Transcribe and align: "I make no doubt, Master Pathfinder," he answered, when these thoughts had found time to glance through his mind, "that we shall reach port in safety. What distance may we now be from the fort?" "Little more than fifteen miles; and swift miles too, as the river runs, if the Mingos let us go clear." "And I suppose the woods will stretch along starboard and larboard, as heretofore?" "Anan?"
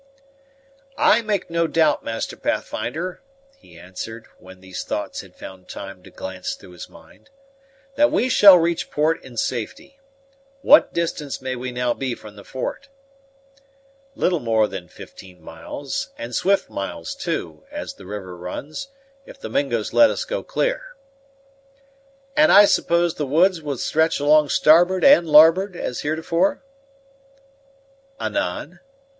"I 0.97 1.21
make 1.21 1.51
no 1.51 1.67
doubt, 1.67 2.03
Master 2.03 2.35
Pathfinder," 2.35 3.21
he 3.55 3.77
answered, 3.77 4.25
when 4.39 4.59
these 4.59 4.83
thoughts 4.83 5.21
had 5.21 5.35
found 5.35 5.67
time 5.67 6.01
to 6.01 6.09
glance 6.09 6.55
through 6.55 6.71
his 6.71 6.89
mind, 6.89 7.29
"that 7.93 8.11
we 8.11 8.27
shall 8.27 8.57
reach 8.57 8.89
port 8.89 9.23
in 9.23 9.37
safety. 9.37 9.99
What 10.63 10.91
distance 10.91 11.39
may 11.39 11.55
we 11.55 11.71
now 11.71 11.93
be 11.93 12.15
from 12.15 12.35
the 12.35 12.43
fort?" 12.43 12.89
"Little 14.15 14.39
more 14.39 14.67
than 14.67 14.87
fifteen 14.87 15.39
miles; 15.39 16.09
and 16.17 16.33
swift 16.33 16.67
miles 16.67 17.13
too, 17.13 17.67
as 17.69 17.93
the 17.93 18.07
river 18.07 18.35
runs, 18.35 18.87
if 19.27 19.39
the 19.39 19.49
Mingos 19.49 19.93
let 19.93 20.09
us 20.09 20.25
go 20.25 20.41
clear." 20.41 20.95
"And 22.35 22.51
I 22.51 22.65
suppose 22.65 23.13
the 23.13 23.27
woods 23.27 23.61
will 23.61 23.77
stretch 23.77 24.19
along 24.19 24.49
starboard 24.49 25.03
and 25.05 25.27
larboard, 25.29 25.75
as 25.75 25.99
heretofore?" 25.99 26.63
"Anan?" 28.19 28.79